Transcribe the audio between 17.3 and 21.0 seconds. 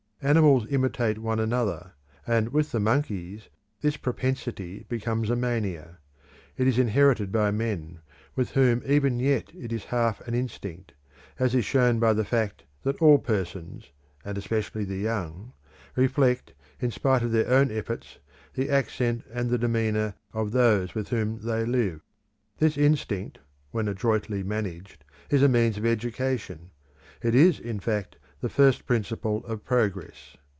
their own efforts, the accent and the demeanour of those